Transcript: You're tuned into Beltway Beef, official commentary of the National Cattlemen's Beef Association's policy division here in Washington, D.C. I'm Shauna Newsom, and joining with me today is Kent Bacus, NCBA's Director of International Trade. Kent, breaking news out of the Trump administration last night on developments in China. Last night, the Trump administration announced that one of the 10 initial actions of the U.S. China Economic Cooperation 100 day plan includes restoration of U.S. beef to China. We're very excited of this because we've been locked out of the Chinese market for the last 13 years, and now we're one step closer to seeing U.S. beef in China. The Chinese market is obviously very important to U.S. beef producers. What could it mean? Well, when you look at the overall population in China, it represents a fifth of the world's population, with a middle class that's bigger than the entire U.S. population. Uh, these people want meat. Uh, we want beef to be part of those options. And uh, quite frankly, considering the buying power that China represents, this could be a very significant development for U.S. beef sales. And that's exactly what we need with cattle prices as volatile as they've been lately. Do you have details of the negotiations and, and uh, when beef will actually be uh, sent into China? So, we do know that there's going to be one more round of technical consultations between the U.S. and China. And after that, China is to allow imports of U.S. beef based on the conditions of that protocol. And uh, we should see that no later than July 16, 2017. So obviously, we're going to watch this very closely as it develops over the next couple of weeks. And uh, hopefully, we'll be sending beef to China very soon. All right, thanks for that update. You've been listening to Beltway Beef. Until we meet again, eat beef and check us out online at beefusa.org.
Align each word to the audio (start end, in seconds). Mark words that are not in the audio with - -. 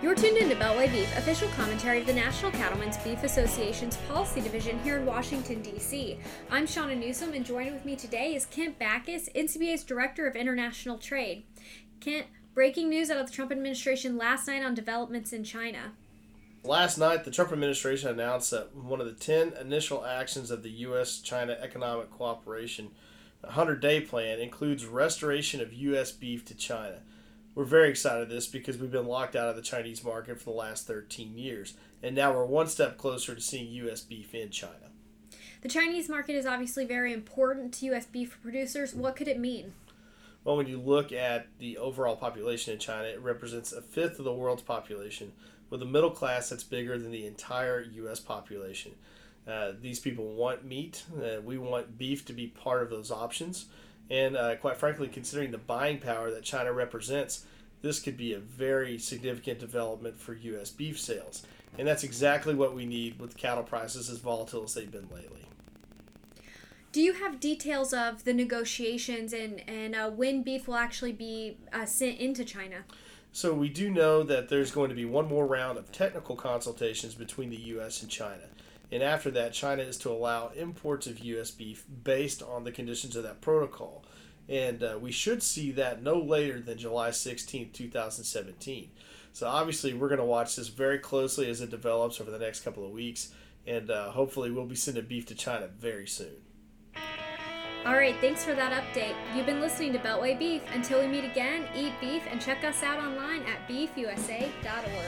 You're 0.00 0.14
tuned 0.14 0.36
into 0.36 0.54
Beltway 0.54 0.88
Beef, 0.92 1.18
official 1.18 1.48
commentary 1.56 2.02
of 2.02 2.06
the 2.06 2.12
National 2.12 2.52
Cattlemen's 2.52 2.96
Beef 2.98 3.24
Association's 3.24 3.96
policy 4.08 4.40
division 4.40 4.78
here 4.84 4.96
in 4.96 5.04
Washington, 5.04 5.60
D.C. 5.60 6.20
I'm 6.52 6.68
Shauna 6.68 6.96
Newsom, 6.96 7.32
and 7.32 7.44
joining 7.44 7.72
with 7.74 7.84
me 7.84 7.96
today 7.96 8.36
is 8.36 8.46
Kent 8.46 8.78
Bacus, 8.78 9.28
NCBA's 9.34 9.82
Director 9.82 10.28
of 10.28 10.36
International 10.36 10.98
Trade. 10.98 11.46
Kent, 11.98 12.28
breaking 12.54 12.88
news 12.88 13.10
out 13.10 13.18
of 13.18 13.26
the 13.26 13.32
Trump 13.32 13.50
administration 13.50 14.16
last 14.16 14.46
night 14.46 14.62
on 14.62 14.72
developments 14.72 15.32
in 15.32 15.42
China. 15.42 15.94
Last 16.62 16.96
night, 16.96 17.24
the 17.24 17.32
Trump 17.32 17.50
administration 17.50 18.08
announced 18.08 18.52
that 18.52 18.76
one 18.76 19.00
of 19.00 19.06
the 19.08 19.12
10 19.14 19.54
initial 19.60 20.06
actions 20.06 20.52
of 20.52 20.62
the 20.62 20.70
U.S. 20.70 21.18
China 21.18 21.58
Economic 21.60 22.12
Cooperation 22.12 22.92
100 23.40 23.80
day 23.80 24.00
plan 24.00 24.38
includes 24.38 24.86
restoration 24.86 25.60
of 25.60 25.72
U.S. 25.72 26.12
beef 26.12 26.44
to 26.44 26.54
China. 26.54 27.00
We're 27.58 27.64
very 27.64 27.90
excited 27.90 28.22
of 28.22 28.28
this 28.28 28.46
because 28.46 28.78
we've 28.78 28.92
been 28.92 29.08
locked 29.08 29.34
out 29.34 29.48
of 29.48 29.56
the 29.56 29.62
Chinese 29.62 30.04
market 30.04 30.38
for 30.38 30.44
the 30.44 30.56
last 30.56 30.86
13 30.86 31.36
years, 31.36 31.74
and 32.04 32.14
now 32.14 32.32
we're 32.32 32.44
one 32.44 32.68
step 32.68 32.96
closer 32.96 33.34
to 33.34 33.40
seeing 33.40 33.72
U.S. 33.72 34.00
beef 34.00 34.32
in 34.32 34.50
China. 34.50 34.92
The 35.62 35.68
Chinese 35.68 36.08
market 36.08 36.36
is 36.36 36.46
obviously 36.46 36.84
very 36.84 37.12
important 37.12 37.74
to 37.74 37.86
U.S. 37.86 38.06
beef 38.06 38.38
producers. 38.40 38.94
What 38.94 39.16
could 39.16 39.26
it 39.26 39.40
mean? 39.40 39.72
Well, 40.44 40.56
when 40.56 40.68
you 40.68 40.80
look 40.80 41.10
at 41.10 41.48
the 41.58 41.78
overall 41.78 42.14
population 42.14 42.74
in 42.74 42.78
China, 42.78 43.08
it 43.08 43.20
represents 43.20 43.72
a 43.72 43.82
fifth 43.82 44.20
of 44.20 44.24
the 44.24 44.32
world's 44.32 44.62
population, 44.62 45.32
with 45.68 45.82
a 45.82 45.84
middle 45.84 46.12
class 46.12 46.50
that's 46.50 46.62
bigger 46.62 46.96
than 46.96 47.10
the 47.10 47.26
entire 47.26 47.80
U.S. 47.80 48.20
population. 48.20 48.92
Uh, 49.48 49.72
these 49.80 49.98
people 49.98 50.32
want 50.34 50.64
meat. 50.64 51.02
Uh, 51.20 51.40
we 51.40 51.58
want 51.58 51.98
beef 51.98 52.24
to 52.26 52.32
be 52.32 52.46
part 52.46 52.84
of 52.84 52.90
those 52.90 53.10
options. 53.10 53.64
And 54.10 54.36
uh, 54.36 54.56
quite 54.56 54.76
frankly, 54.76 55.08
considering 55.08 55.50
the 55.50 55.58
buying 55.58 55.98
power 55.98 56.30
that 56.30 56.42
China 56.42 56.72
represents, 56.72 57.44
this 57.82 58.00
could 58.00 58.16
be 58.16 58.32
a 58.32 58.38
very 58.38 58.98
significant 58.98 59.58
development 59.58 60.18
for 60.18 60.34
U.S. 60.34 60.70
beef 60.70 60.98
sales. 60.98 61.44
And 61.78 61.86
that's 61.86 62.04
exactly 62.04 62.54
what 62.54 62.74
we 62.74 62.86
need 62.86 63.20
with 63.20 63.36
cattle 63.36 63.62
prices 63.62 64.08
as 64.10 64.18
volatile 64.18 64.64
as 64.64 64.74
they've 64.74 64.90
been 64.90 65.08
lately. 65.14 65.44
Do 66.90 67.02
you 67.02 67.12
have 67.12 67.38
details 67.38 67.92
of 67.92 68.24
the 68.24 68.32
negotiations 68.32 69.32
and, 69.32 69.62
and 69.68 69.94
uh, 69.94 70.10
when 70.10 70.42
beef 70.42 70.66
will 70.66 70.76
actually 70.76 71.12
be 71.12 71.58
uh, 71.72 71.84
sent 71.84 72.18
into 72.18 72.44
China? 72.44 72.76
So, 73.30 73.52
we 73.52 73.68
do 73.68 73.90
know 73.90 74.22
that 74.22 74.48
there's 74.48 74.70
going 74.70 74.88
to 74.88 74.96
be 74.96 75.04
one 75.04 75.28
more 75.28 75.46
round 75.46 75.76
of 75.76 75.92
technical 75.92 76.34
consultations 76.34 77.14
between 77.14 77.50
the 77.50 77.56
U.S. 77.56 78.00
and 78.00 78.10
China. 78.10 78.44
And 78.90 79.02
after 79.02 79.30
that, 79.32 79.52
China 79.52 79.82
is 79.82 79.98
to 79.98 80.10
allow 80.10 80.48
imports 80.56 81.06
of 81.06 81.18
U.S. 81.18 81.50
beef 81.50 81.84
based 82.04 82.42
on 82.42 82.64
the 82.64 82.72
conditions 82.72 83.16
of 83.16 83.22
that 83.24 83.40
protocol. 83.40 84.04
And 84.48 84.82
uh, 84.82 84.98
we 85.00 85.12
should 85.12 85.42
see 85.42 85.70
that 85.72 86.02
no 86.02 86.18
later 86.18 86.60
than 86.60 86.78
July 86.78 87.10
16, 87.10 87.70
2017. 87.72 88.90
So 89.32 89.46
obviously, 89.46 89.92
we're 89.92 90.08
going 90.08 90.20
to 90.20 90.24
watch 90.24 90.56
this 90.56 90.68
very 90.68 90.98
closely 90.98 91.50
as 91.50 91.60
it 91.60 91.70
develops 91.70 92.20
over 92.20 92.30
the 92.30 92.38
next 92.38 92.60
couple 92.60 92.84
of 92.84 92.90
weeks. 92.90 93.32
And 93.66 93.90
uh, 93.90 94.10
hopefully, 94.10 94.50
we'll 94.50 94.64
be 94.64 94.74
sending 94.74 95.04
beef 95.04 95.26
to 95.26 95.34
China 95.34 95.68
very 95.68 96.06
soon. 96.06 96.36
All 97.84 97.94
right, 97.94 98.16
thanks 98.20 98.44
for 98.44 98.54
that 98.54 98.72
update. 98.72 99.14
You've 99.34 99.46
been 99.46 99.60
listening 99.60 99.92
to 99.92 99.98
Beltway 99.98 100.38
Beef. 100.38 100.62
Until 100.74 101.00
we 101.00 101.06
meet 101.06 101.24
again, 101.24 101.66
eat 101.76 101.92
beef 102.00 102.22
and 102.30 102.40
check 102.40 102.64
us 102.64 102.82
out 102.82 102.98
online 102.98 103.42
at 103.42 103.68
beefusa.org. 103.68 105.07